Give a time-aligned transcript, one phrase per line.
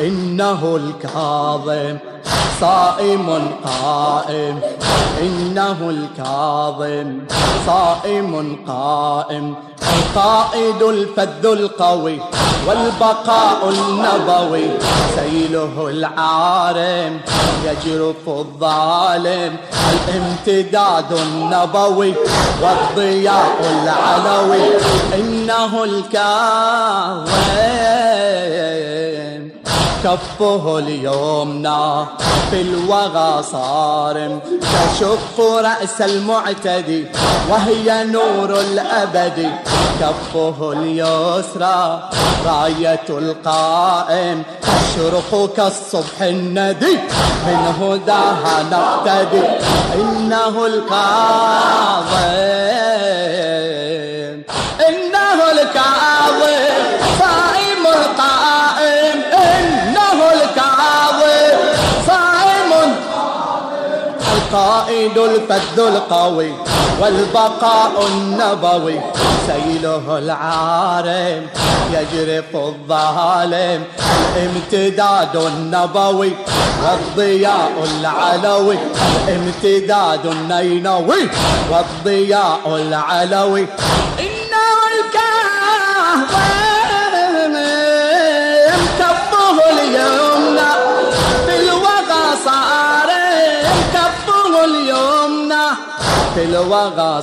[0.00, 1.98] إنه الكاظم
[2.60, 4.60] صائم قائم.
[5.22, 7.18] إنه الكاظم
[7.66, 9.54] صائم قائم.
[9.82, 12.18] القائد الفذ القوي
[12.66, 14.70] والبقاء النبوي.
[15.16, 17.20] سيله العارم
[17.64, 19.56] يجرف الظالم.
[19.92, 22.14] الامتداد النبوي
[22.62, 24.64] والضياء العلوي.
[25.14, 27.24] إنه الكاظم.
[30.04, 32.06] كفه اليمنى
[32.50, 37.06] في الوغى صارم تشق رأس المعتدي
[37.50, 39.50] وهي نور الأبد.
[40.00, 42.08] كفه اليسرى
[42.46, 46.98] راية القائم تشرق كالصبح الندي.
[47.46, 49.42] من هداها نقتدي
[49.94, 52.20] إنه الكاظم
[64.50, 66.52] القائد الفذ القوي
[67.00, 69.00] والبقاء النبوي.
[69.46, 71.46] سيله العارم
[71.92, 73.84] يجرف الظالم.
[74.36, 76.32] الامتداد النبوي
[76.82, 78.78] والضياء العلوي.
[79.28, 81.28] امتداد النينوي
[81.70, 83.66] والضياء العلوي.
[84.18, 86.69] إنه الكاظم
[96.34, 97.22] في الوغى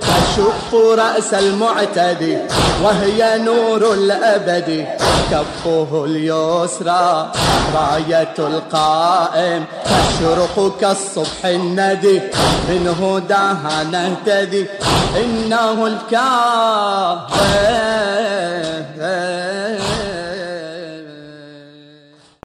[0.00, 2.38] تشق رأس المعتدي
[2.82, 4.86] وهي نور الأبد.
[5.30, 7.32] كفه اليسرى
[7.74, 9.64] راية القائم.
[9.84, 12.20] تشرق كالصبح الندي
[12.68, 14.66] من هداها نهتدي.
[15.16, 17.28] إنه الكاظم